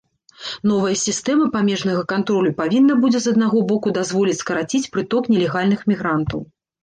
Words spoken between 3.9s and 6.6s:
дазволіць скараціць прыток нелегальных мігрантаў.